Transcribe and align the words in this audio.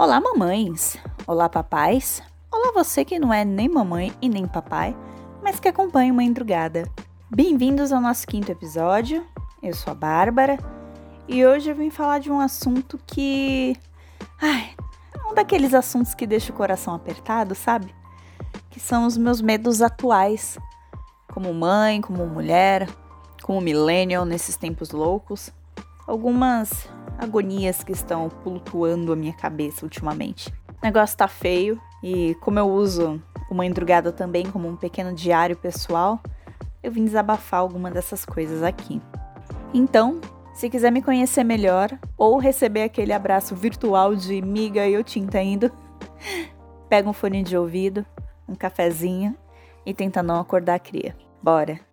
Olá, 0.00 0.18
mamães! 0.18 0.96
Olá, 1.26 1.46
papais! 1.46 2.22
Olá, 2.50 2.72
você 2.72 3.04
que 3.04 3.18
não 3.18 3.30
é 3.30 3.44
nem 3.44 3.68
mamãe 3.68 4.10
e 4.22 4.30
nem 4.30 4.46
papai, 4.46 4.96
mas 5.42 5.60
que 5.60 5.68
acompanha 5.68 6.10
uma 6.10 6.24
endrugada. 6.24 6.90
Bem-vindos 7.28 7.92
ao 7.92 8.00
nosso 8.00 8.26
quinto 8.26 8.50
episódio. 8.50 9.26
Eu 9.62 9.74
sou 9.74 9.90
a 9.90 9.94
Bárbara 9.94 10.56
e 11.28 11.44
hoje 11.44 11.68
eu 11.68 11.76
vim 11.76 11.90
falar 11.90 12.18
de 12.18 12.32
um 12.32 12.40
assunto 12.40 12.98
que. 13.06 13.76
Ai, 14.40 14.70
um 15.30 15.34
daqueles 15.34 15.74
assuntos 15.74 16.14
que 16.14 16.26
deixa 16.26 16.50
o 16.50 16.56
coração 16.56 16.94
apertado, 16.94 17.54
sabe? 17.54 17.94
Que 18.70 18.80
são 18.80 19.04
os 19.04 19.18
meus 19.18 19.42
medos 19.42 19.82
atuais, 19.82 20.58
como 21.30 21.52
mãe, 21.52 22.00
como 22.00 22.26
mulher, 22.26 22.88
como 23.42 23.60
millennial 23.60 24.24
nesses 24.24 24.56
tempos 24.56 24.92
loucos. 24.92 25.50
Algumas 26.06 26.88
agonias 27.20 27.84
que 27.84 27.92
estão 27.92 28.30
flutuando 28.42 29.12
a 29.12 29.16
minha 29.16 29.32
cabeça 29.32 29.84
ultimamente. 29.84 30.48
O 30.68 30.84
negócio 30.84 31.16
tá 31.16 31.28
feio 31.28 31.80
e 32.02 32.34
como 32.36 32.58
eu 32.58 32.68
uso 32.68 33.22
uma 33.50 33.66
endrugada 33.66 34.10
também 34.10 34.50
como 34.50 34.68
um 34.68 34.76
pequeno 34.76 35.12
diário 35.12 35.56
pessoal, 35.56 36.20
eu 36.82 36.90
vim 36.90 37.04
desabafar 37.04 37.60
alguma 37.60 37.90
dessas 37.90 38.24
coisas 38.24 38.62
aqui. 38.62 39.02
Então, 39.74 40.20
se 40.54 40.70
quiser 40.70 40.90
me 40.90 41.02
conhecer 41.02 41.44
melhor 41.44 41.90
ou 42.16 42.38
receber 42.38 42.84
aquele 42.84 43.12
abraço 43.12 43.54
virtual 43.54 44.14
de 44.14 44.40
miga 44.40 44.88
eu 44.88 45.04
te 45.04 45.18
entendo, 45.18 45.70
pega 46.88 47.08
um 47.08 47.12
fone 47.12 47.42
de 47.42 47.56
ouvido, 47.56 48.04
um 48.48 48.54
cafezinho 48.54 49.36
e 49.84 49.92
tenta 49.92 50.22
não 50.22 50.40
acordar 50.40 50.76
a 50.76 50.78
cria. 50.78 51.14
Bora! 51.42 51.89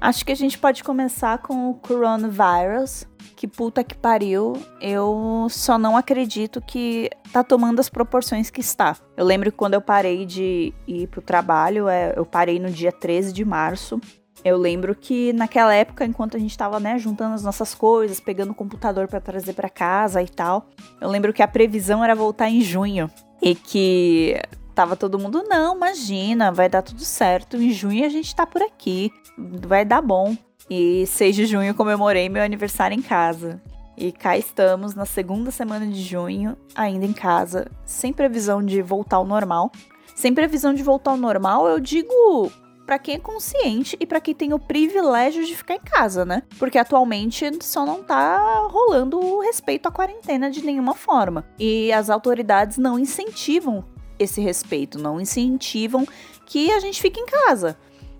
Acho 0.00 0.24
que 0.24 0.32
a 0.32 0.36
gente 0.36 0.58
pode 0.58 0.82
começar 0.82 1.38
com 1.38 1.70
o 1.70 1.74
coronavirus. 1.74 3.06
Que 3.36 3.46
puta 3.46 3.84
que 3.84 3.94
pariu. 3.94 4.54
Eu 4.80 5.46
só 5.50 5.78
não 5.78 5.96
acredito 5.96 6.60
que 6.60 7.10
tá 7.32 7.44
tomando 7.44 7.80
as 7.80 7.88
proporções 7.88 8.50
que 8.50 8.60
está. 8.60 8.96
Eu 9.16 9.26
lembro 9.26 9.50
que 9.50 9.58
quando 9.58 9.74
eu 9.74 9.80
parei 9.80 10.24
de 10.24 10.72
ir 10.86 11.06
pro 11.08 11.20
trabalho, 11.20 11.88
é, 11.88 12.14
eu 12.16 12.24
parei 12.24 12.58
no 12.58 12.70
dia 12.70 12.92
13 12.92 13.32
de 13.32 13.44
março. 13.44 14.00
Eu 14.42 14.56
lembro 14.56 14.94
que 14.94 15.34
naquela 15.34 15.74
época, 15.74 16.04
enquanto 16.04 16.36
a 16.36 16.40
gente 16.40 16.56
tava, 16.56 16.80
né, 16.80 16.98
juntando 16.98 17.34
as 17.34 17.42
nossas 17.42 17.74
coisas, 17.74 18.18
pegando 18.20 18.52
o 18.52 18.54
computador 18.54 19.06
para 19.06 19.20
trazer 19.20 19.52
para 19.52 19.68
casa 19.68 20.22
e 20.22 20.28
tal, 20.28 20.66
eu 20.98 21.10
lembro 21.10 21.32
que 21.32 21.42
a 21.42 21.48
previsão 21.48 22.02
era 22.02 22.14
voltar 22.14 22.48
em 22.48 22.62
junho 22.62 23.10
e 23.42 23.54
que 23.54 24.40
tava 24.80 24.96
todo 24.96 25.18
mundo, 25.18 25.44
não, 25.46 25.76
imagina, 25.76 26.50
vai 26.50 26.66
dar 26.66 26.80
tudo 26.80 27.04
certo. 27.04 27.58
Em 27.58 27.70
junho 27.70 28.02
a 28.02 28.08
gente 28.08 28.34
tá 28.34 28.46
por 28.46 28.62
aqui, 28.62 29.12
vai 29.36 29.84
dar 29.84 30.00
bom. 30.00 30.34
E 30.70 31.06
6 31.06 31.36
de 31.36 31.44
junho 31.44 31.74
comemorei 31.74 32.30
meu 32.30 32.42
aniversário 32.42 32.96
em 32.96 33.02
casa. 33.02 33.60
E 33.94 34.10
cá 34.10 34.38
estamos 34.38 34.94
na 34.94 35.04
segunda 35.04 35.50
semana 35.50 35.86
de 35.86 36.00
junho, 36.00 36.56
ainda 36.74 37.04
em 37.04 37.12
casa, 37.12 37.70
sem 37.84 38.10
previsão 38.10 38.64
de 38.64 38.80
voltar 38.80 39.16
ao 39.16 39.26
normal. 39.26 39.70
Sem 40.14 40.32
previsão 40.32 40.72
de 40.72 40.82
voltar 40.82 41.10
ao 41.10 41.18
normal, 41.18 41.68
eu 41.68 41.78
digo 41.78 42.50
para 42.86 42.98
quem 42.98 43.16
é 43.16 43.18
consciente 43.18 43.98
e 44.00 44.06
para 44.06 44.18
quem 44.18 44.34
tem 44.34 44.54
o 44.54 44.58
privilégio 44.58 45.44
de 45.44 45.54
ficar 45.54 45.74
em 45.74 45.80
casa, 45.80 46.24
né? 46.24 46.42
Porque 46.58 46.78
atualmente 46.78 47.46
só 47.60 47.84
não 47.84 48.02
tá 48.02 48.66
rolando 48.70 49.20
o 49.20 49.40
respeito 49.40 49.86
à 49.88 49.92
quarentena 49.92 50.50
de 50.50 50.64
nenhuma 50.64 50.94
forma. 50.94 51.44
E 51.58 51.92
as 51.92 52.08
autoridades 52.08 52.78
não 52.78 52.98
incentivam 52.98 53.84
esse 54.20 54.40
respeito, 54.40 54.98
não 54.98 55.20
incentivam 55.20 56.06
que 56.46 56.70
a 56.70 56.78
gente 56.78 57.00
fique 57.00 57.18
em 57.18 57.26
casa. 57.26 57.76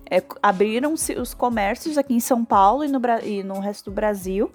É, 0.09 0.21
Abriram-se 0.41 1.13
os 1.13 1.33
comércios 1.33 1.97
aqui 1.97 2.13
em 2.13 2.19
São 2.19 2.43
Paulo 2.43 2.83
e 2.83 2.87
no, 2.87 2.99
e 3.23 3.43
no 3.43 3.59
resto 3.59 3.85
do 3.85 3.95
Brasil 3.95 4.51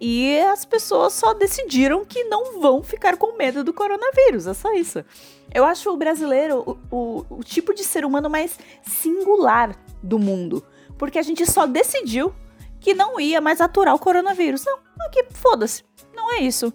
e 0.00 0.38
as 0.40 0.64
pessoas 0.64 1.12
só 1.12 1.32
decidiram 1.34 2.04
que 2.04 2.24
não 2.24 2.60
vão 2.60 2.82
ficar 2.82 3.16
com 3.16 3.36
medo 3.36 3.62
do 3.62 3.72
coronavírus, 3.72 4.46
é 4.46 4.54
só 4.54 4.72
isso. 4.74 5.04
Eu 5.52 5.64
acho 5.64 5.90
o 5.90 5.96
brasileiro 5.96 6.78
o, 6.90 6.96
o, 6.96 7.26
o 7.38 7.44
tipo 7.44 7.72
de 7.72 7.84
ser 7.84 8.04
humano 8.04 8.28
mais 8.28 8.58
singular 8.82 9.74
do 10.02 10.18
mundo, 10.18 10.64
porque 10.98 11.18
a 11.18 11.22
gente 11.22 11.46
só 11.50 11.66
decidiu 11.66 12.34
que 12.80 12.92
não 12.92 13.18
ia 13.18 13.40
mais 13.40 13.60
aturar 13.60 13.94
o 13.94 13.98
coronavírus. 13.98 14.64
Não, 14.64 14.78
aqui 15.06 15.24
foda-se, 15.30 15.82
não 16.14 16.34
é 16.34 16.40
isso. 16.40 16.72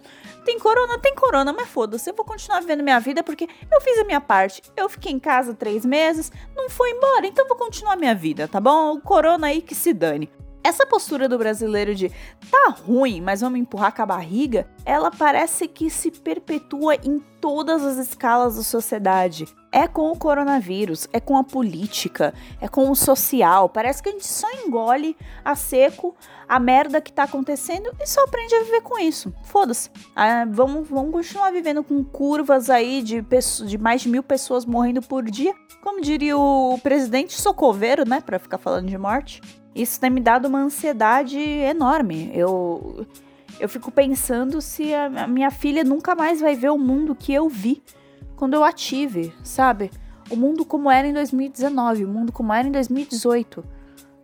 Tem 0.50 0.58
corona, 0.58 0.98
tem 0.98 1.14
corona, 1.14 1.54
mas 1.54 1.70
foda-se, 1.70 2.10
eu 2.10 2.16
vou 2.16 2.26
continuar 2.26 2.60
vivendo 2.60 2.82
minha 2.82 3.00
vida 3.00 3.22
porque 3.22 3.48
eu 3.72 3.80
fiz 3.82 4.00
a 4.00 4.04
minha 4.04 4.20
parte. 4.20 4.64
Eu 4.76 4.90
fiquei 4.90 5.12
em 5.12 5.20
casa 5.20 5.54
três 5.54 5.86
meses, 5.86 6.32
não 6.56 6.72
foi 6.72 6.90
embora, 6.90 7.28
então 7.28 7.48
vou 7.48 7.56
continuar 7.56 7.96
minha 7.96 8.16
vida, 8.16 8.48
tá 8.48 8.60
bom? 8.60 8.96
O 8.96 9.00
corona 9.00 9.46
aí 9.46 9.62
que 9.62 9.76
se 9.76 9.94
dane. 9.94 10.28
Essa 10.64 10.86
postura 10.86 11.30
do 11.30 11.38
brasileiro 11.38 11.96
de 11.96 12.10
tá 12.52 12.76
ruim, 12.86 13.22
mas 13.22 13.42
vamos 13.42 13.60
empurrar 13.60 13.96
com 13.96 14.02
a 14.02 14.06
barriga, 14.06 14.68
ela 14.86 15.10
parece 15.10 15.68
que 15.68 15.90
se 15.90 16.12
perpetua 16.12 16.96
em 16.96 17.20
todas 17.40 17.86
as 17.86 17.98
escalas 17.98 18.58
da 18.58 18.64
sociedade. 18.64 19.48
É 19.72 19.88
com 19.88 20.12
o 20.12 20.18
coronavírus, 20.18 21.08
é 21.14 21.20
com 21.20 21.38
a 21.38 21.44
política, 21.44 22.34
é 22.60 22.68
com 22.68 22.90
o 22.90 22.96
social. 22.96 23.70
Parece 23.70 24.04
que 24.04 24.10
a 24.10 24.12
gente 24.12 24.28
só 24.28 24.48
engole 24.66 25.16
a 25.46 25.56
seco 25.56 26.16
a 26.48 26.60
merda 26.60 27.00
que 27.00 27.14
tá 27.14 27.24
acontecendo 27.24 27.92
e 28.02 28.08
só 28.08 28.24
aprende 28.24 28.56
a 28.56 28.64
viver 28.64 28.82
com 28.82 29.00
isso. 29.00 29.34
Foda-se. 29.44 29.90
Ah, 30.16 30.46
vamos, 30.50 30.90
vamos 30.90 31.12
continuar 31.12 31.52
vivendo 31.52 31.84
com 31.84 32.04
curvas 32.04 32.70
aí 32.70 33.02
de, 33.02 33.24
de 33.66 33.78
mais 33.78 34.02
de 34.02 34.10
mil 34.10 34.24
pessoas 34.24 34.66
morrendo 34.66 35.02
por 35.02 35.24
dia. 35.24 35.54
Como 35.82 36.02
diria 36.02 36.38
o 36.38 36.78
presidente 36.82 37.40
Socoveiro, 37.40 38.08
né? 38.08 38.20
Pra 38.20 38.40
ficar 38.40 38.58
falando 38.58 38.88
de 38.88 38.98
morte. 38.98 39.42
Isso 39.76 40.00
tem 40.00 40.10
me 40.10 40.22
dado 40.22 40.48
uma 40.48 40.60
ansiedade 40.60 41.40
enorme. 41.40 42.32
Eu 42.34 43.06
eu 43.60 43.68
fico 43.68 43.92
pensando 43.92 44.62
se 44.62 44.94
a 44.94 45.28
minha 45.28 45.52
filha 45.52 45.84
nunca 45.84 46.16
mais 46.16 46.40
vai 46.40 46.56
ver 46.56 46.70
o 46.70 46.78
mundo 46.78 47.14
que 47.14 47.34
eu 47.34 47.50
vi 47.50 47.84
quando 48.38 48.54
eu 48.54 48.64
a 48.64 48.72
tive, 48.72 49.34
sabe? 49.44 49.92
O 50.30 50.36
mundo 50.36 50.64
como 50.64 50.90
era 50.90 51.06
em 51.06 51.14
2019, 51.14 52.06
o 52.06 52.08
mundo 52.08 52.32
como 52.32 52.54
era 52.54 52.68
em 52.68 52.72
2018. 52.72 53.64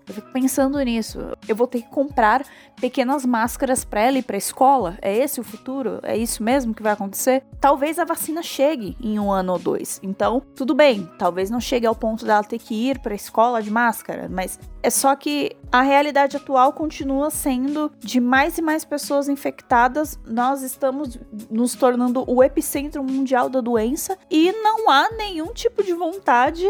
Eu 0.08 0.14
fico 0.14 0.32
pensando 0.32 0.80
nisso. 0.80 1.20
Eu 1.48 1.56
vou 1.56 1.68
ter 1.68 1.82
que 1.82 1.90
comprar 1.90 2.46
pequenas 2.80 3.26
máscaras 3.26 3.84
para 3.84 4.02
ela 4.02 4.18
ir 4.18 4.24
para 4.24 4.36
a 4.36 4.38
escola. 4.38 4.98
É 5.02 5.16
esse 5.16 5.40
o 5.40 5.44
futuro? 5.44 6.00
É 6.04 6.16
isso 6.16 6.44
mesmo 6.44 6.74
que 6.74 6.84
vai 6.84 6.94
acontecer? 6.94 7.44
Talvez 7.60 7.98
a 7.98 8.06
vacina 8.06 8.44
chegue 8.44 8.96
em 9.02 9.20
um 9.20 9.32
ano 9.32 9.54
ou 9.54 9.60
dois. 9.60 10.00
Então, 10.04 10.42
tudo 10.56 10.76
bem. 10.76 11.10
Talvez 11.18 11.50
não 11.50 11.60
chegue 11.60 11.88
ao 11.88 11.96
ponto 11.96 12.26
dela 12.26 12.44
ter 12.44 12.60
que 12.60 12.90
ir 12.90 13.00
para 13.00 13.14
a 13.14 13.16
escola 13.16 13.62
de 13.62 13.72
máscara, 13.72 14.30
mas 14.30 14.60
é 14.84 14.90
só 14.90 15.16
que 15.16 15.56
a 15.72 15.82
realidade 15.82 16.38
atual 16.38 16.72
continua 16.72 17.32
sendo 17.32 17.92
de 18.00 18.20
mais 18.20 18.58
e 18.58 18.62
mais 18.62 18.86
pessoas 18.86 19.28
infectadas. 19.28 20.20
Nós 20.28 20.62
estamos 20.62 21.18
nos 21.50 21.74
tornando 21.74 22.24
o 22.28 22.44
epicentro 22.44 23.04
mundial 23.04 23.50
da 23.50 23.62
doença 23.62 24.18
e 24.30 24.52
não 24.52 24.90
há 24.90 25.10
nenhum 25.18 25.54
tipo 25.54 25.84
de 25.84 25.94
vontade 25.94 26.66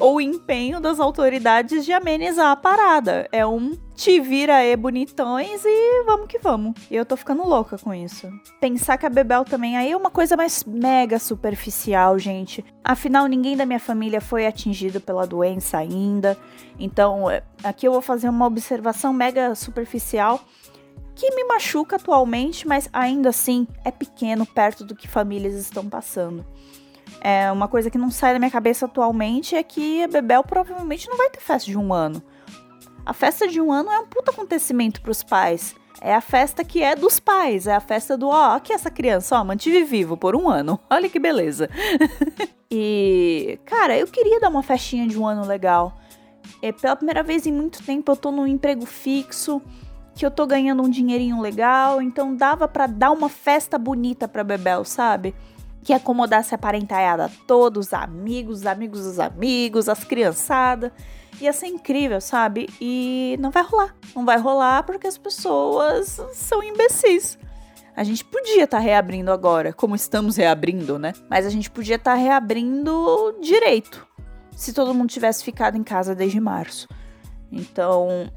ou 0.00 0.20
empenho 0.20 0.80
das 0.80 0.98
autoridades 0.98 1.84
de 1.84 1.92
amenizar 1.92 2.50
a 2.50 2.56
parada. 2.56 3.28
É 3.30 3.46
um 3.46 3.76
te 3.94 4.18
vira 4.18 4.56
aí 4.56 4.74
bonitões 4.74 5.62
e 5.62 6.04
vamos 6.04 6.26
que 6.26 6.38
vamos. 6.38 6.74
E 6.90 6.96
eu 6.96 7.04
tô 7.04 7.16
ficando 7.16 7.46
louca 7.46 7.76
com 7.76 7.92
isso. 7.92 8.28
Pensar 8.58 8.96
que 8.96 9.04
a 9.04 9.10
Bebel 9.10 9.44
também 9.44 9.76
aí 9.76 9.92
é 9.92 9.96
uma 9.96 10.10
coisa 10.10 10.36
mais 10.38 10.64
mega 10.64 11.18
superficial, 11.18 12.18
gente. 12.18 12.64
Afinal, 12.82 13.26
ninguém 13.26 13.56
da 13.56 13.66
minha 13.66 13.78
família 13.78 14.20
foi 14.20 14.46
atingido 14.46 15.00
pela 15.02 15.26
doença 15.26 15.76
ainda. 15.76 16.36
Então, 16.78 17.30
é, 17.30 17.42
aqui 17.62 17.86
eu 17.86 17.92
vou 17.92 18.00
fazer 18.00 18.30
uma 18.30 18.46
observação 18.46 19.12
mega 19.12 19.54
superficial 19.54 20.40
que 21.14 21.34
me 21.34 21.44
machuca 21.44 21.96
atualmente, 21.96 22.66
mas 22.66 22.88
ainda 22.94 23.28
assim 23.28 23.66
é 23.84 23.90
pequeno 23.90 24.46
perto 24.46 24.82
do 24.82 24.96
que 24.96 25.06
famílias 25.06 25.54
estão 25.54 25.86
passando. 25.86 26.46
É 27.20 27.50
uma 27.50 27.68
coisa 27.68 27.90
que 27.90 27.98
não 27.98 28.10
sai 28.10 28.32
da 28.32 28.38
minha 28.38 28.50
cabeça 28.50 28.86
atualmente 28.86 29.54
é 29.54 29.62
que 29.62 30.02
a 30.02 30.08
Bebel 30.08 30.42
provavelmente 30.42 31.08
não 31.08 31.16
vai 31.16 31.30
ter 31.30 31.40
festa 31.40 31.70
de 31.70 31.76
um 31.76 31.92
ano. 31.92 32.22
A 33.04 33.12
festa 33.12 33.48
de 33.48 33.60
um 33.60 33.72
ano 33.72 33.90
é 33.90 33.98
um 33.98 34.06
puta 34.06 34.30
acontecimento 34.30 35.00
para 35.00 35.10
os 35.10 35.22
pais. 35.22 35.74
É 36.00 36.14
a 36.14 36.20
festa 36.20 36.64
que 36.64 36.82
é 36.82 36.96
dos 36.96 37.20
pais, 37.20 37.66
é 37.66 37.74
a 37.74 37.80
festa 37.80 38.16
do 38.16 38.28
ó, 38.28 38.54
aqui 38.54 38.72
essa 38.72 38.90
criança, 38.90 39.38
ó, 39.38 39.44
mantive 39.44 39.84
vivo 39.84 40.16
por 40.16 40.34
um 40.34 40.48
ano. 40.48 40.80
Olha 40.88 41.08
que 41.08 41.18
beleza. 41.18 41.68
e, 42.70 43.58
cara, 43.66 43.98
eu 43.98 44.06
queria 44.06 44.40
dar 44.40 44.48
uma 44.48 44.62
festinha 44.62 45.06
de 45.06 45.18
um 45.18 45.26
ano 45.26 45.46
legal. 45.46 45.98
É, 46.62 46.72
pela 46.72 46.96
primeira 46.96 47.22
vez 47.22 47.46
em 47.46 47.52
muito 47.52 47.82
tempo 47.82 48.10
eu 48.10 48.16
tô 48.16 48.30
num 48.30 48.46
emprego 48.46 48.86
fixo, 48.86 49.60
que 50.14 50.24
eu 50.24 50.30
tô 50.30 50.46
ganhando 50.46 50.82
um 50.82 50.88
dinheirinho 50.88 51.40
legal, 51.40 52.00
então 52.00 52.34
dava 52.34 52.66
para 52.66 52.86
dar 52.86 53.10
uma 53.10 53.28
festa 53.28 53.78
bonita 53.78 54.26
pra 54.26 54.42
Bebel, 54.42 54.84
sabe? 54.84 55.34
Que 55.82 55.92
acomodasse 55.92 56.54
a 56.54 56.58
parentaiada 56.58 57.30
todos, 57.46 57.88
os 57.88 57.92
amigos, 57.92 58.60
os 58.60 58.66
amigos 58.66 59.04
dos 59.04 59.18
amigos, 59.18 59.88
as 59.88 60.04
criançadas. 60.04 60.92
Ia 61.40 61.52
ser 61.52 61.68
incrível, 61.68 62.20
sabe? 62.20 62.68
E 62.80 63.36
não 63.40 63.50
vai 63.50 63.62
rolar. 63.62 63.94
Não 64.14 64.24
vai 64.24 64.38
rolar 64.38 64.82
porque 64.82 65.06
as 65.06 65.16
pessoas 65.16 66.20
são 66.32 66.62
imbecis. 66.62 67.38
A 67.96 68.04
gente 68.04 68.24
podia 68.24 68.64
estar 68.64 68.78
tá 68.78 68.82
reabrindo 68.82 69.30
agora, 69.30 69.72
como 69.72 69.94
estamos 69.94 70.36
reabrindo, 70.36 70.98
né? 70.98 71.12
Mas 71.28 71.46
a 71.46 71.50
gente 71.50 71.70
podia 71.70 71.96
estar 71.96 72.12
tá 72.12 72.16
reabrindo 72.16 73.36
direito 73.42 74.06
se 74.54 74.72
todo 74.72 74.94
mundo 74.94 75.08
tivesse 75.08 75.42
ficado 75.42 75.76
em 75.76 75.82
casa 75.82 76.14
desde 76.14 76.38
março. 76.38 76.86
Então, 77.50 78.30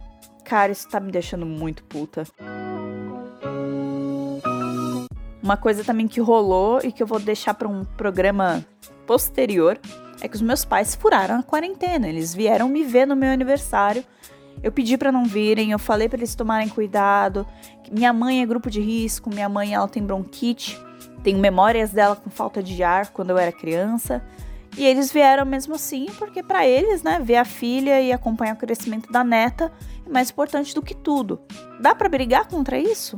cara, 0.46 0.72
isso 0.72 0.88
tá 0.88 1.00
me 1.00 1.12
deixando 1.12 1.46
muito 1.46 1.84
puta. 1.84 2.24
Uma 5.44 5.58
coisa 5.58 5.84
também 5.84 6.08
que 6.08 6.22
rolou 6.22 6.80
e 6.82 6.90
que 6.90 7.04
eu 7.04 7.08
vou 7.08 7.20
deixar 7.20 7.54
para 7.54 7.68
um 7.68 7.84
programa 7.84 8.66
posterior 9.06 9.78
é 10.22 10.28
que 10.30 10.38
os 10.38 10.42
meus 10.42 10.64
pais 10.64 10.96
furaram 10.96 11.38
a 11.38 11.44
quarentena. 11.44 12.08
Eles 12.08 12.34
vieram 12.34 12.70
me 12.70 12.82
ver 12.82 13.06
no 13.06 13.14
meu 13.14 13.30
aniversário. 13.30 14.06
Eu 14.64 14.72
pedi 14.72 14.98
para 14.98 15.12
não 15.12 15.26
virem, 15.26 15.72
eu 15.72 15.80
falei 15.80 16.08
para 16.08 16.20
eles 16.20 16.34
tomarem 16.34 16.70
cuidado. 16.70 17.46
Minha 17.92 18.14
mãe 18.14 18.42
é 18.42 18.46
grupo 18.46 18.70
de 18.70 18.80
risco, 18.80 19.30
minha 19.30 19.50
mãe 19.50 19.74
ela 19.74 19.90
tem 19.90 20.02
bronquite, 20.02 20.80
tenho 21.22 21.40
memórias 21.40 21.92
dela 21.92 22.16
com 22.16 22.30
falta 22.30 22.64
de 22.64 22.82
ar 22.82 23.10
quando 23.10 23.32
eu 23.32 23.38
era 23.38 23.52
criança. 23.52 24.24
E 24.78 24.86
eles 24.86 25.12
vieram 25.12 25.46
mesmo 25.46 25.76
assim, 25.76 26.06
porque 26.18 26.42
para 26.42 26.66
eles, 26.66 27.04
né, 27.04 27.20
ver 27.22 27.36
a 27.36 27.46
filha 27.46 28.02
e 28.02 28.14
acompanhar 28.14 28.56
o 28.56 28.58
crescimento 28.58 29.12
da 29.12 29.26
neta 29.26 29.74
é 30.06 30.10
mais 30.10 30.30
importante 30.30 30.74
do 30.74 30.82
que 30.82 30.96
tudo. 30.96 31.42
Dá 31.82 31.94
para 31.94 32.08
brigar 32.08 32.48
contra 32.48 32.80
isso? 32.80 33.18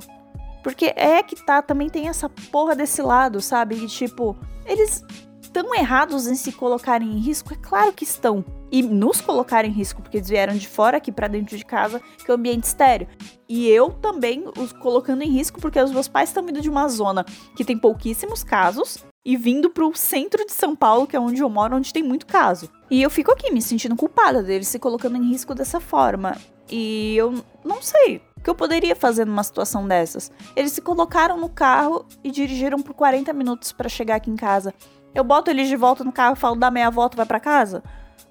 Porque 0.66 0.92
é 0.96 1.22
que 1.22 1.36
tá, 1.36 1.62
também 1.62 1.92
tem 1.92 2.10
essa 2.10 2.28
porra 2.28 2.76
desse 2.76 3.00
lado, 3.00 3.40
sabe? 3.40 3.76
E 3.76 3.86
tipo, 3.86 4.36
eles 4.66 5.04
estão 5.40 5.76
errados 5.76 6.26
em 6.26 6.34
se 6.34 6.52
colocarem 6.52 7.08
em 7.08 7.20
risco? 7.20 7.54
É 7.54 7.56
claro 7.56 7.94
que 7.94 8.04
estão. 8.04 8.44
E 8.72 8.82
nos 8.82 9.22
colocarem 9.22 9.70
em 9.70 9.74
risco, 9.76 10.02
porque 10.02 10.18
eles 10.18 10.28
vieram 10.28 10.56
de 10.56 10.68
fora 10.68 10.98
aqui 10.98 11.12
para 11.12 11.28
dentro 11.28 11.56
de 11.56 11.64
casa, 11.64 12.02
que 12.18 12.32
é 12.32 12.34
um 12.34 12.38
ambiente 12.38 12.64
estéreo. 12.64 13.08
E 13.48 13.70
eu 13.70 13.92
também 13.92 14.44
os 14.58 14.74
colocando 14.74 15.22
em 15.22 15.30
risco, 15.30 15.62
porque 15.62 15.80
os 15.80 15.92
meus 15.92 16.08
pais 16.08 16.30
estão 16.30 16.44
vindo 16.44 16.60
de 16.60 16.70
uma 16.70 16.88
zona 16.88 17.24
que 17.56 17.64
tem 17.64 17.78
pouquíssimos 17.78 18.44
casos, 18.44 19.06
e 19.24 19.38
vindo 19.38 19.70
pro 19.70 19.96
centro 19.96 20.44
de 20.48 20.52
São 20.52 20.76
Paulo, 20.76 21.06
que 21.06 21.16
é 21.16 21.20
onde 21.20 21.44
eu 21.44 21.50
moro, 21.50 21.76
onde 21.76 21.94
tem 21.94 22.02
muito 22.02 22.26
caso. 22.26 22.72
E 22.90 23.04
eu 23.04 23.12
fico 23.12 23.32
aqui 23.32 23.52
me 23.52 23.62
sentindo 23.62 23.96
culpada 23.96 24.42
deles 24.42 24.68
se 24.68 24.80
colocando 24.80 25.16
em 25.16 25.30
risco 25.30 25.54
dessa 25.54 25.80
forma. 25.80 26.36
E 26.68 27.16
eu 27.16 27.36
não 27.64 27.84
sei 27.84 28.18
o 28.18 28.35
que 28.46 28.50
eu 28.50 28.54
poderia 28.54 28.96
fazer 28.96 29.26
numa 29.26 29.44
situação 29.44 29.88
dessas. 29.88 30.32
Eles 30.56 30.72
se 30.72 30.80
colocaram 30.80 31.36
no 31.36 31.50
carro 31.50 32.06
e 32.24 32.30
dirigiram 32.30 32.80
por 32.80 32.94
40 32.94 33.34
minutos 33.34 33.72
para 33.72 33.90
chegar 33.90 34.18
aqui 34.18 34.30
em 34.30 34.36
casa. 34.36 34.72
Eu 35.16 35.24
boto 35.24 35.50
eles 35.50 35.68
de 35.68 35.76
volta 35.76 36.04
no 36.04 36.12
carro 36.12 36.36
e 36.36 36.40
falo, 36.40 36.56
dá 36.56 36.70
meia 36.70 36.92
volta, 36.92 37.18
vai 37.18 37.26
para 37.26 37.40
casa? 37.40 37.84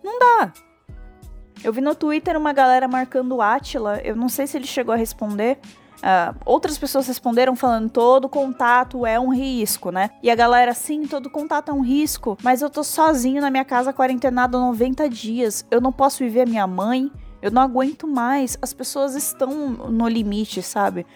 Não 0.04 0.16
dá. 0.20 0.52
Eu 1.64 1.72
vi 1.72 1.80
no 1.80 1.96
Twitter 1.96 2.36
uma 2.36 2.52
galera 2.52 2.86
marcando 2.86 3.34
o 3.34 3.42
Atila, 3.42 4.00
eu 4.04 4.14
não 4.14 4.28
sei 4.28 4.46
se 4.46 4.56
ele 4.56 4.68
chegou 4.68 4.94
a 4.94 4.96
responder, 4.96 5.58
Uh, 6.04 6.36
outras 6.44 6.76
pessoas 6.76 7.06
responderam 7.06 7.56
falando 7.56 7.88
todo 7.88 8.28
contato 8.28 9.06
é 9.06 9.18
um 9.18 9.32
risco, 9.32 9.90
né? 9.90 10.10
E 10.22 10.30
a 10.30 10.34
galera, 10.34 10.74
sim, 10.74 11.06
todo 11.06 11.30
contato 11.30 11.70
é 11.70 11.72
um 11.72 11.80
risco, 11.80 12.36
mas 12.42 12.60
eu 12.60 12.68
tô 12.68 12.84
sozinho 12.84 13.40
na 13.40 13.48
minha 13.48 13.64
casa 13.64 13.90
quarentenado 13.90 14.58
90 14.58 15.08
dias. 15.08 15.64
Eu 15.70 15.80
não 15.80 15.90
posso 15.90 16.18
viver 16.18 16.42
a 16.42 16.46
minha 16.46 16.66
mãe, 16.66 17.10
eu 17.44 17.50
não 17.50 17.60
aguento 17.60 18.08
mais. 18.08 18.56
As 18.62 18.72
pessoas 18.72 19.14
estão 19.14 19.68
no 19.68 20.08
limite, 20.08 20.62
sabe? 20.62 21.06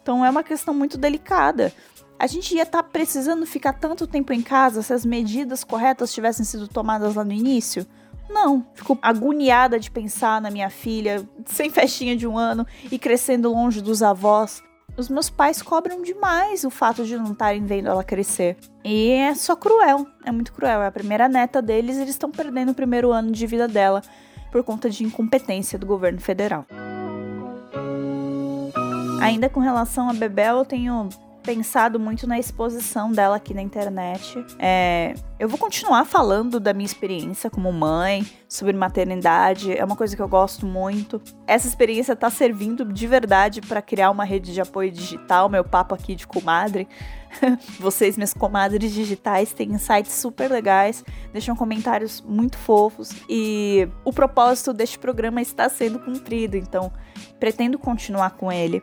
Então 0.00 0.24
é 0.24 0.30
uma 0.30 0.42
questão 0.42 0.72
muito 0.72 0.96
delicada. 0.96 1.70
A 2.18 2.26
gente 2.26 2.54
ia 2.54 2.62
estar 2.62 2.82
tá 2.82 2.88
precisando 2.88 3.44
ficar 3.44 3.74
tanto 3.74 4.06
tempo 4.06 4.32
em 4.32 4.40
casa 4.40 4.80
se 4.80 4.94
as 4.94 5.04
medidas 5.04 5.62
corretas 5.62 6.10
tivessem 6.10 6.42
sido 6.42 6.66
tomadas 6.68 7.16
lá 7.16 7.22
no 7.22 7.34
início? 7.34 7.86
Não, 8.30 8.66
fico 8.72 8.98
agoniada 9.02 9.78
de 9.78 9.90
pensar 9.90 10.40
na 10.40 10.50
minha 10.50 10.70
filha, 10.70 11.28
sem 11.44 11.68
festinha 11.68 12.16
de 12.16 12.26
um 12.26 12.38
ano 12.38 12.66
e 12.90 12.98
crescendo 12.98 13.52
longe 13.52 13.82
dos 13.82 14.02
avós. 14.02 14.62
Os 14.96 15.10
meus 15.10 15.28
pais 15.28 15.60
cobram 15.60 16.00
demais 16.00 16.64
o 16.64 16.70
fato 16.70 17.04
de 17.04 17.14
não 17.18 17.32
estarem 17.32 17.66
vendo 17.66 17.90
ela 17.90 18.02
crescer. 18.02 18.56
E 18.82 19.10
é 19.10 19.34
só 19.34 19.54
cruel, 19.54 20.06
é 20.24 20.32
muito 20.32 20.50
cruel. 20.50 20.80
É 20.80 20.86
a 20.86 20.92
primeira 20.92 21.28
neta 21.28 21.60
deles 21.60 21.98
e 21.98 22.00
eles 22.00 22.14
estão 22.14 22.30
perdendo 22.30 22.70
o 22.70 22.74
primeiro 22.74 23.12
ano 23.12 23.30
de 23.30 23.46
vida 23.46 23.68
dela 23.68 24.00
por 24.54 24.62
conta 24.62 24.88
de 24.88 25.02
incompetência 25.02 25.76
do 25.76 25.84
governo 25.84 26.20
federal. 26.20 26.64
Ainda 29.20 29.48
com 29.48 29.58
relação 29.58 30.08
a 30.08 30.12
Bebel, 30.12 30.58
eu 30.58 30.64
tenho 30.64 31.08
pensado 31.44 32.00
muito 32.00 32.26
na 32.26 32.38
exposição 32.38 33.12
dela 33.12 33.36
aqui 33.36 33.52
na 33.52 33.60
internet. 33.60 34.44
É, 34.58 35.14
eu 35.38 35.46
vou 35.46 35.58
continuar 35.58 36.06
falando 36.06 36.58
da 36.58 36.72
minha 36.72 36.86
experiência 36.86 37.50
como 37.50 37.70
mãe, 37.70 38.26
sobre 38.48 38.72
maternidade, 38.72 39.76
é 39.76 39.84
uma 39.84 39.94
coisa 39.94 40.16
que 40.16 40.22
eu 40.22 40.28
gosto 40.28 40.64
muito. 40.64 41.20
Essa 41.46 41.68
experiência 41.68 42.14
está 42.14 42.30
servindo 42.30 42.84
de 42.90 43.06
verdade 43.06 43.60
para 43.60 43.82
criar 43.82 44.10
uma 44.10 44.24
rede 44.24 44.54
de 44.54 44.60
apoio 44.60 44.90
digital, 44.90 45.48
meu 45.50 45.62
papo 45.62 45.94
aqui 45.94 46.14
de 46.14 46.26
comadre. 46.26 46.88
Vocês, 47.78 48.16
minhas 48.16 48.32
comadres 48.32 48.92
digitais, 48.92 49.52
têm 49.52 49.72
insights 49.72 50.12
super 50.12 50.50
legais, 50.50 51.04
deixam 51.30 51.54
comentários 51.54 52.22
muito 52.22 52.56
fofos 52.56 53.10
e 53.28 53.86
o 54.02 54.12
propósito 54.12 54.72
deste 54.72 54.98
programa 54.98 55.42
está 55.42 55.68
sendo 55.68 55.98
cumprido, 55.98 56.56
então 56.56 56.90
pretendo 57.38 57.78
continuar 57.78 58.30
com 58.30 58.50
ele. 58.50 58.82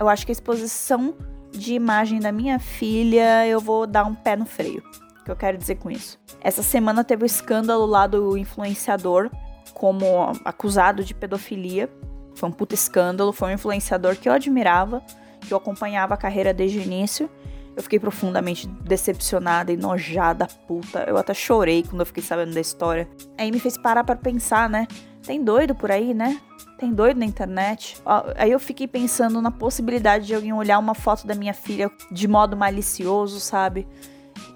Eu 0.00 0.08
acho 0.08 0.24
que 0.24 0.32
a 0.32 0.34
exposição 0.34 1.14
de 1.52 1.74
imagem 1.74 2.20
da 2.20 2.32
minha 2.32 2.58
filha, 2.58 3.46
eu 3.46 3.60
vou 3.60 3.86
dar 3.86 4.04
um 4.04 4.14
pé 4.14 4.36
no 4.36 4.46
freio. 4.46 4.82
O 5.20 5.24
que 5.24 5.30
eu 5.30 5.36
quero 5.36 5.58
dizer 5.58 5.76
com 5.76 5.90
isso? 5.90 6.18
Essa 6.40 6.62
semana 6.62 7.04
teve 7.04 7.24
o 7.24 7.26
escândalo 7.26 7.84
lá 7.86 8.06
do 8.06 8.36
influenciador 8.36 9.30
como 9.74 10.32
acusado 10.44 11.04
de 11.04 11.14
pedofilia. 11.14 11.88
Foi 12.34 12.48
um 12.48 12.52
puta 12.52 12.74
escândalo, 12.74 13.32
foi 13.32 13.50
um 13.50 13.54
influenciador 13.54 14.16
que 14.16 14.28
eu 14.28 14.32
admirava, 14.32 15.02
que 15.40 15.52
eu 15.52 15.58
acompanhava 15.58 16.14
a 16.14 16.16
carreira 16.16 16.54
desde 16.54 16.78
o 16.78 16.82
início. 16.82 17.28
Eu 17.76 17.82
fiquei 17.82 17.98
profundamente 17.98 18.66
decepcionada, 18.66 19.72
enojada, 19.72 20.46
puta. 20.66 21.04
Eu 21.06 21.16
até 21.16 21.32
chorei 21.32 21.82
quando 21.82 22.00
eu 22.00 22.06
fiquei 22.06 22.22
sabendo 22.22 22.52
da 22.52 22.60
história. 22.60 23.08
Aí 23.38 23.50
me 23.50 23.60
fez 23.60 23.78
parar 23.78 24.04
para 24.04 24.16
pensar, 24.16 24.68
né? 24.68 24.86
Tem 25.24 25.42
doido 25.42 25.74
por 25.74 25.90
aí, 25.90 26.14
né? 26.14 26.40
Tem 26.78 26.92
doido 26.92 27.18
na 27.18 27.26
internet. 27.26 27.96
Aí 28.36 28.50
eu 28.50 28.58
fiquei 28.58 28.88
pensando 28.88 29.42
na 29.42 29.50
possibilidade 29.50 30.26
de 30.26 30.34
alguém 30.34 30.52
olhar 30.52 30.78
uma 30.78 30.94
foto 30.94 31.26
da 31.26 31.34
minha 31.34 31.52
filha 31.52 31.90
de 32.10 32.26
modo 32.26 32.56
malicioso, 32.56 33.38
sabe? 33.38 33.86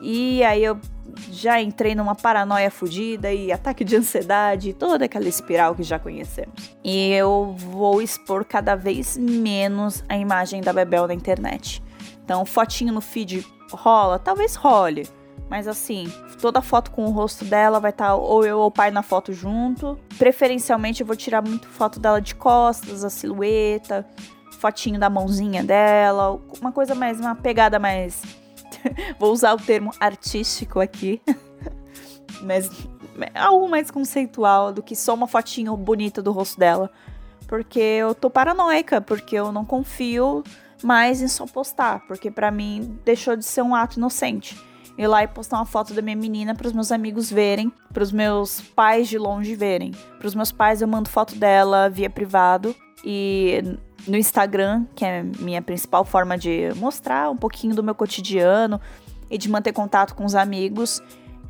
E 0.01 0.43
aí 0.43 0.65
eu 0.65 0.79
já 1.31 1.61
entrei 1.61 1.95
numa 1.95 2.15
paranoia 2.15 2.71
fodida 2.71 3.33
e 3.33 3.53
ataque 3.53 3.85
de 3.85 3.95
ansiedade, 3.97 4.73
toda 4.73 5.05
aquela 5.05 5.29
espiral 5.29 5.75
que 5.75 5.83
já 5.83 5.99
conhecemos. 5.99 6.77
E 6.83 7.13
eu 7.13 7.55
vou 7.57 8.01
expor 8.01 8.45
cada 8.45 8.75
vez 8.75 9.17
menos 9.17 10.03
a 10.09 10.17
imagem 10.17 10.61
da 10.63 10.73
Bebel 10.73 11.07
na 11.07 11.15
internet. 11.15 11.83
Então, 12.25 12.45
fotinho 12.47 12.93
no 12.93 13.03
feed 13.03 13.47
rola? 13.71 14.19
Talvez 14.19 14.55
role. 14.55 15.07
Mas 15.55 15.69
assim, 15.69 16.13
toda 16.41 16.61
foto 16.61 16.91
com 16.91 17.05
o 17.05 17.11
rosto 17.11 17.45
dela 17.45 17.79
vai 17.79 17.93
estar 17.93 18.09
tá 18.09 18.15
ou 18.17 18.45
eu 18.45 18.59
ou 18.59 18.67
o 18.67 18.71
pai 18.73 18.91
na 18.91 19.05
foto 19.05 19.33
junto. 19.33 19.97
Preferencialmente 20.19 21.01
eu 21.01 21.07
vou 21.07 21.15
tirar 21.15 21.43
muito 21.43 21.69
foto 21.69 22.01
dela 22.01 22.21
de 22.21 22.35
costas, 22.35 23.05
a 23.05 23.09
silhueta, 23.09 24.05
fotinho 24.59 24.99
da 24.99 25.09
mãozinha 25.09 25.63
dela, 25.63 26.41
uma 26.61 26.73
coisa 26.73 26.93
mais, 26.97 27.21
uma 27.21 27.37
pegada 27.37 27.79
mais. 27.79 28.21
vou 29.17 29.33
usar 29.33 29.55
o 29.55 29.57
termo 29.57 29.93
artístico 30.01 30.81
aqui. 30.81 31.23
Mas 32.43 32.69
algo 33.33 33.69
mais 33.69 33.93
conceitual 33.93 34.73
do 34.73 34.83
que 34.83 34.97
só 34.97 35.15
uma 35.15 35.29
fotinho 35.29 35.77
bonita 35.77 36.21
do 36.21 36.33
rosto 36.33 36.59
dela. 36.59 36.91
Porque 37.47 37.79
eu 37.79 38.13
tô 38.13 38.29
paranoica, 38.29 39.01
porque 39.01 39.37
eu 39.37 39.53
não 39.53 39.65
confio 39.65 40.43
mais 40.83 41.23
em 41.23 41.29
só 41.29 41.47
postar, 41.47 42.05
porque 42.09 42.29
para 42.29 42.51
mim 42.51 42.99
deixou 43.05 43.37
de 43.37 43.45
ser 43.45 43.63
um 43.63 43.73
ato 43.73 43.99
inocente 43.99 44.59
ir 44.97 45.07
lá 45.07 45.25
e 45.25 45.29
postar 45.29 45.57
uma 45.57 45.67
foto 45.67 45.93
da 45.93 46.01
minha 46.01 46.17
menina 46.17 46.55
para 46.55 46.67
os 46.67 46.73
meus 46.73 46.93
amigos 46.93 47.31
verem, 47.31 47.73
para 47.93 48.03
os 48.03 48.13
meus 48.13 48.61
pais 48.61 49.09
de 49.09 49.19
longe 49.19 49.55
verem. 49.55 49.93
Para 50.19 50.27
os 50.27 50.35
meus 50.35 50.53
pais 50.53 50.81
eu 50.81 50.89
mando 50.89 51.09
foto 51.09 51.35
dela 51.35 51.89
via 51.89 52.09
privado 52.09 52.75
e 53.05 53.77
no 54.07 54.17
Instagram, 54.17 54.87
que 54.95 55.05
é 55.05 55.23
minha 55.23 55.63
principal 55.63 56.05
forma 56.05 56.37
de 56.37 56.73
mostrar 56.77 57.31
um 57.31 57.37
pouquinho 57.37 57.75
do 57.75 57.83
meu 57.83 57.95
cotidiano 57.95 58.81
e 59.31 59.39
de 59.39 59.49
manter 59.49 59.73
contato 59.73 60.15
com 60.15 60.25
os 60.25 60.35
amigos, 60.35 61.03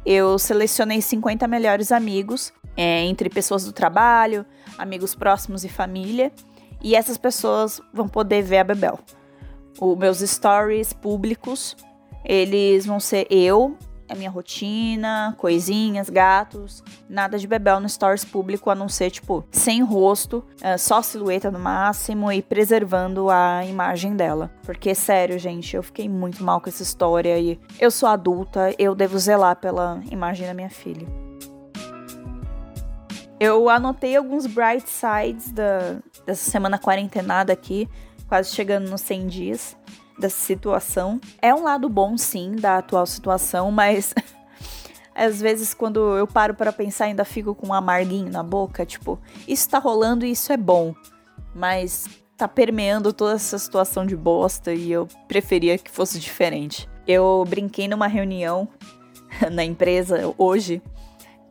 eu 0.04 0.38
selecionei 0.38 1.00
50 1.00 1.48
melhores 1.48 1.90
amigos, 1.90 2.52
é, 2.76 3.04
entre 3.04 3.30
pessoas 3.30 3.64
do 3.64 3.72
trabalho, 3.72 4.44
amigos 4.76 5.14
próximos 5.14 5.64
e 5.64 5.68
família, 5.68 6.30
e 6.82 6.94
essas 6.94 7.16
pessoas 7.16 7.80
vão 7.92 8.06
poder 8.06 8.42
ver 8.42 8.58
a 8.58 8.64
Bebel. 8.64 8.98
Os 9.80 9.96
meus 9.96 10.18
stories 10.18 10.92
públicos 10.92 11.76
eles 12.24 12.86
vão 12.86 12.98
ser 12.98 13.26
eu, 13.30 13.76
a 14.08 14.14
minha 14.14 14.30
rotina, 14.30 15.34
coisinhas, 15.38 16.10
gatos, 16.10 16.82
nada 17.08 17.38
de 17.38 17.46
bebel 17.46 17.80
no 17.80 17.88
stories 17.88 18.24
público, 18.24 18.70
a 18.70 18.74
não 18.74 18.88
ser, 18.88 19.10
tipo, 19.10 19.44
sem 19.50 19.82
rosto, 19.82 20.44
é, 20.60 20.76
só 20.76 21.02
silhueta 21.02 21.50
no 21.50 21.58
máximo 21.58 22.30
e 22.30 22.42
preservando 22.42 23.30
a 23.30 23.64
imagem 23.64 24.14
dela. 24.14 24.50
Porque, 24.62 24.94
sério, 24.94 25.38
gente, 25.38 25.74
eu 25.74 25.82
fiquei 25.82 26.08
muito 26.08 26.42
mal 26.44 26.60
com 26.60 26.68
essa 26.68 26.82
história 26.82 27.38
e 27.38 27.58
eu 27.80 27.90
sou 27.90 28.08
adulta, 28.08 28.74
eu 28.78 28.94
devo 28.94 29.18
zelar 29.18 29.56
pela 29.56 30.00
imagem 30.10 30.46
da 30.46 30.54
minha 30.54 30.70
filha. 30.70 31.06
Eu 33.40 33.68
anotei 33.68 34.16
alguns 34.16 34.46
bright 34.46 34.88
sides 34.88 35.50
da, 35.50 35.96
dessa 36.24 36.50
semana 36.50 36.78
quarentenada 36.78 37.52
aqui, 37.52 37.88
quase 38.28 38.54
chegando 38.54 38.88
nos 38.88 39.00
100 39.00 39.26
dias 39.26 39.76
dessa 40.18 40.40
situação. 40.40 41.20
É 41.40 41.54
um 41.54 41.62
lado 41.62 41.88
bom, 41.88 42.16
sim, 42.16 42.56
da 42.56 42.78
atual 42.78 43.06
situação, 43.06 43.70
mas 43.70 44.14
Às 45.14 45.40
vezes, 45.40 45.72
quando 45.72 46.16
eu 46.16 46.26
paro 46.26 46.54
para 46.54 46.72
pensar, 46.72 47.04
ainda 47.04 47.24
fico 47.24 47.54
com 47.54 47.68
um 47.68 47.72
amarguinho 47.72 48.30
na 48.32 48.42
boca. 48.42 48.84
Tipo, 48.84 49.18
isso 49.46 49.68
tá 49.68 49.78
rolando 49.78 50.26
e 50.26 50.32
isso 50.32 50.52
é 50.52 50.56
bom. 50.56 50.92
Mas 51.54 52.08
tá 52.36 52.48
permeando 52.48 53.12
toda 53.12 53.34
essa 53.34 53.56
situação 53.58 54.04
de 54.04 54.16
bosta 54.16 54.72
e 54.72 54.90
eu 54.90 55.06
preferia 55.28 55.78
que 55.78 55.90
fosse 55.90 56.18
diferente. 56.18 56.88
Eu 57.06 57.44
brinquei 57.48 57.86
numa 57.86 58.08
reunião 58.08 58.68
na 59.52 59.62
empresa 59.62 60.34
hoje 60.36 60.82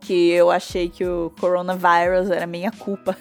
que 0.01 0.31
eu 0.31 0.51
achei 0.51 0.89
que 0.89 1.05
o 1.05 1.31
coronavírus 1.39 2.29
era 2.29 2.45
minha 2.45 2.71
culpa. 2.71 3.15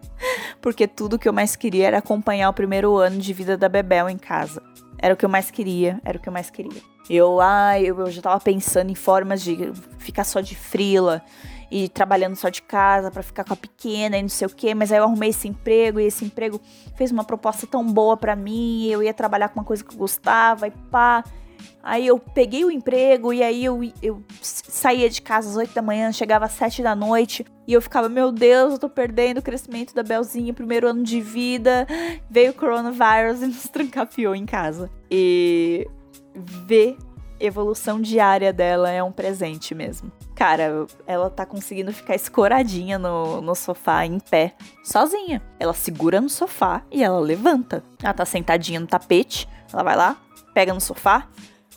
Porque 0.62 0.88
tudo 0.88 1.18
que 1.18 1.28
eu 1.28 1.32
mais 1.34 1.54
queria 1.54 1.88
era 1.88 1.98
acompanhar 1.98 2.48
o 2.48 2.54
primeiro 2.54 2.96
ano 2.96 3.18
de 3.18 3.32
vida 3.34 3.58
da 3.58 3.68
Bebel 3.68 4.08
em 4.08 4.16
casa. 4.16 4.62
Era 5.02 5.14
o 5.14 5.16
que 5.16 5.24
eu 5.24 5.28
mais 5.28 5.50
queria, 5.50 6.00
era 6.04 6.16
o 6.16 6.20
que 6.20 6.28
eu 6.28 6.32
mais 6.32 6.48
queria. 6.48 6.80
Eu, 7.10 7.40
ah, 7.40 7.78
eu, 7.80 7.98
eu 7.98 8.10
já 8.10 8.22
tava 8.22 8.40
pensando 8.40 8.88
em 8.90 8.94
formas 8.94 9.42
de 9.42 9.72
ficar 9.98 10.22
só 10.22 10.40
de 10.40 10.54
frila 10.54 11.20
e 11.68 11.88
trabalhando 11.88 12.36
só 12.36 12.48
de 12.48 12.62
casa 12.62 13.10
para 13.10 13.22
ficar 13.22 13.42
com 13.42 13.52
a 13.52 13.56
pequena 13.56 14.16
e 14.16 14.22
não 14.22 14.28
sei 14.28 14.46
o 14.46 14.50
que, 14.50 14.72
mas 14.74 14.92
aí 14.92 14.98
eu 14.98 15.04
arrumei 15.04 15.30
esse 15.30 15.48
emprego 15.48 15.98
e 15.98 16.04
esse 16.04 16.24
emprego 16.24 16.60
fez 16.94 17.10
uma 17.10 17.24
proposta 17.24 17.66
tão 17.66 17.84
boa 17.84 18.16
para 18.16 18.36
mim, 18.36 18.86
eu 18.86 19.02
ia 19.02 19.12
trabalhar 19.12 19.48
com 19.48 19.58
uma 19.58 19.66
coisa 19.66 19.82
que 19.82 19.92
eu 19.92 19.98
gostava 19.98 20.68
e 20.68 20.70
pá. 20.70 21.24
Aí 21.82 22.06
eu 22.06 22.18
peguei 22.18 22.64
o 22.64 22.70
emprego 22.70 23.32
e 23.32 23.42
aí 23.42 23.64
eu, 23.64 23.80
eu 24.02 24.22
saía 24.40 25.08
de 25.08 25.20
casa 25.20 25.50
às 25.50 25.56
8 25.56 25.74
da 25.74 25.82
manhã, 25.82 26.12
chegava 26.12 26.44
às 26.44 26.52
7 26.52 26.82
da 26.82 26.94
noite 26.94 27.44
e 27.66 27.72
eu 27.72 27.82
ficava, 27.82 28.08
meu 28.08 28.32
Deus, 28.32 28.72
eu 28.72 28.78
tô 28.78 28.88
perdendo 28.88 29.38
o 29.38 29.42
crescimento 29.42 29.94
da 29.94 30.02
Belzinha, 30.02 30.52
primeiro 30.52 30.88
ano 30.88 31.02
de 31.02 31.20
vida. 31.20 31.86
Veio 32.30 32.50
o 32.50 32.54
coronavírus 32.54 33.42
e 33.42 33.46
nos 33.46 33.68
trancafiou 33.68 34.34
em 34.34 34.46
casa. 34.46 34.90
E 35.10 35.88
ver 36.34 36.96
evolução 37.38 38.00
diária 38.00 38.52
dela 38.52 38.90
é 38.90 39.02
um 39.02 39.12
presente 39.12 39.74
mesmo. 39.74 40.12
Cara, 40.34 40.86
ela 41.06 41.28
tá 41.28 41.44
conseguindo 41.44 41.92
ficar 41.92 42.14
escoradinha 42.14 42.98
no, 42.98 43.40
no 43.40 43.54
sofá, 43.54 44.06
em 44.06 44.18
pé, 44.18 44.54
sozinha. 44.84 45.42
Ela 45.58 45.74
segura 45.74 46.20
no 46.20 46.28
sofá 46.28 46.82
e 46.90 47.02
ela 47.02 47.20
levanta. 47.20 47.82
Ela 48.02 48.14
tá 48.14 48.24
sentadinha 48.24 48.80
no 48.80 48.86
tapete, 48.86 49.48
ela 49.72 49.82
vai 49.82 49.96
lá, 49.96 50.16
pega 50.54 50.72
no 50.72 50.80
sofá, 50.80 51.28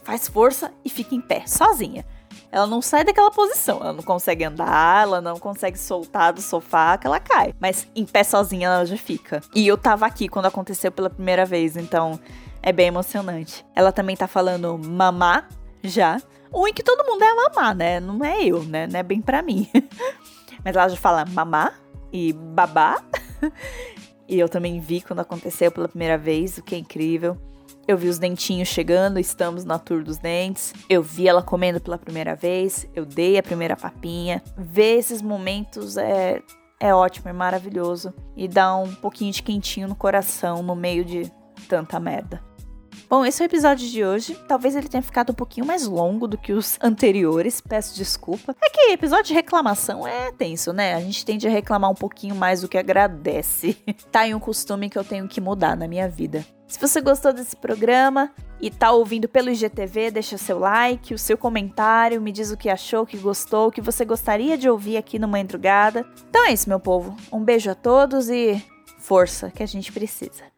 faz 0.06 0.28
força 0.28 0.72
e 0.86 0.90
fica 0.90 1.16
em 1.16 1.20
pé, 1.20 1.44
sozinha. 1.48 2.06
Ela 2.52 2.68
não 2.68 2.82
sai 2.82 3.04
daquela 3.04 3.32
posição, 3.32 3.80
ela 3.82 3.92
não 3.92 4.04
consegue 4.04 4.44
andar, 4.44 5.04
ela 5.04 5.20
não 5.20 5.38
consegue 5.38 5.78
soltar 5.78 6.32
do 6.32 6.42
sofá 6.42 6.98
que 6.98 7.08
ela 7.08 7.20
cai. 7.20 7.54
Mas 7.60 7.88
em 7.96 8.06
pé 8.06 8.24
sozinha 8.24 8.68
ela 8.68 8.86
já 8.86 8.96
fica. 8.96 9.42
E 9.54 9.68
eu 9.68 9.78
tava 9.78 10.06
aqui 10.06 10.30
quando 10.30 10.46
aconteceu 10.46 10.92
pela 10.92 11.10
primeira 11.10 11.44
vez, 11.44 11.76
então 11.76 12.20
é 12.62 12.72
bem 12.72 12.88
emocionante. 12.88 13.66
Ela 13.76 13.92
também 13.92 14.16
tá 14.16 14.28
falando 14.28 14.78
mamá 14.78 15.50
já. 15.84 16.22
O 16.54 16.68
em 16.68 16.74
que 16.74 16.84
todo 16.84 17.06
mundo 17.06 17.24
é 17.24 17.34
mamá, 17.34 17.74
né? 17.74 18.00
Não 18.00 18.24
é 18.24 18.46
eu, 18.46 18.64
né? 18.64 18.88
Não 18.88 19.00
é 19.00 19.04
bem 19.04 19.22
pra 19.22 19.42
mim. 19.42 19.70
Mas 20.64 20.76
ela 20.76 20.88
já 20.88 20.96
fala 20.96 21.26
mamá 21.26 21.74
e 22.14 22.32
babá. 22.32 23.04
e 24.30 24.40
eu 24.40 24.48
também 24.48 24.80
vi 24.80 25.02
quando 25.02 25.20
aconteceu 25.20 25.72
pela 25.72 25.90
primeira 25.90 26.18
vez, 26.18 26.58
o 26.58 26.64
que 26.64 26.76
é 26.76 26.78
incrível. 26.78 27.38
Eu 27.88 27.98
vi 27.98 28.10
os 28.10 28.18
dentinhos 28.18 28.68
chegando, 28.68 29.20
estamos 29.20 29.64
na 29.64 29.78
tour 29.78 30.04
dos 30.04 30.18
dentes. 30.18 30.74
Eu 30.90 31.04
vi 31.04 31.28
ela 31.28 31.44
comendo 31.44 31.80
pela 31.80 32.00
primeira 32.00 32.36
vez, 32.36 32.88
eu 32.96 33.06
dei 33.06 33.38
a 33.38 33.44
primeira 33.44 33.78
papinha. 33.78 34.42
Ver 34.58 34.98
esses 34.98 35.22
momentos 35.22 35.96
é, 35.96 36.42
é 36.80 36.96
ótimo, 36.96 37.30
é 37.30 37.34
maravilhoso. 37.34 38.12
E 38.36 38.48
dá 38.48 38.76
um 38.76 38.94
pouquinho 38.96 39.32
de 39.32 39.44
quentinho 39.44 39.88
no 39.88 39.96
coração 39.96 40.64
no 40.64 40.76
meio 40.76 41.06
de 41.06 41.32
tanta 41.70 42.00
merda. 42.00 42.42
Bom, 43.08 43.24
esse 43.24 43.44
é 43.44 43.46
o 43.46 43.48
episódio 43.48 43.88
de 43.88 44.04
hoje. 44.04 44.34
Talvez 44.48 44.76
ele 44.76 44.90
tenha 44.90 45.04
ficado 45.04 45.30
um 45.30 45.36
pouquinho 45.36 45.68
mais 45.68 45.86
longo 45.86 46.28
do 46.28 46.40
que 46.40 46.54
os 46.54 46.80
anteriores, 46.82 47.62
peço 47.62 47.96
desculpa. 47.96 48.56
É 48.64 48.70
que 48.70 48.92
episódio 48.94 49.26
de 49.26 49.34
reclamação 49.36 50.08
é 50.08 50.32
tenso, 50.32 50.74
né? 50.74 50.96
A 50.96 51.00
gente 51.00 51.24
tende 51.24 51.48
a 51.48 51.52
reclamar 51.52 51.92
um 51.92 51.96
pouquinho 51.96 52.34
mais 52.34 52.62
do 52.62 52.68
que 52.68 52.80
agradece. 52.80 53.78
tá 54.12 54.22
aí 54.22 54.34
um 54.34 54.40
costume 54.40 54.90
que 54.90 54.98
eu 54.98 55.04
tenho 55.04 55.28
que 55.28 55.40
mudar 55.40 55.78
na 55.78 55.88
minha 55.88 56.10
vida. 56.10 56.44
Se 56.68 56.80
você 56.80 57.00
gostou 57.00 57.32
desse 57.32 57.56
programa 57.56 58.32
e 58.60 58.70
tá 58.72 58.92
ouvindo 58.92 59.30
pelo 59.30 59.50
IGTV, 59.50 60.12
deixa 60.12 60.38
seu 60.38 60.58
like, 60.58 61.14
o 61.14 61.20
seu 61.20 61.38
comentário, 61.38 62.22
me 62.22 62.32
diz 62.32 62.52
o 62.52 62.58
que 62.58 62.70
achou, 62.70 63.06
que 63.06 63.18
gostou, 63.18 63.68
o 63.68 63.72
que 63.72 63.82
você 63.82 64.04
gostaria 64.04 64.58
de 64.58 64.70
ouvir 64.70 64.98
aqui 64.98 65.20
no 65.20 65.28
Madrugada. 65.28 66.06
Então 66.30 66.46
é 66.46 66.52
isso, 66.52 66.68
meu 66.68 66.80
povo. 66.80 67.16
Um 67.32 67.44
beijo 67.44 67.70
a 67.70 67.76
todos 67.76 68.30
e 68.30 68.64
força 68.98 69.52
que 69.52 69.62
a 69.62 69.68
gente 69.68 69.92
precisa. 69.92 70.55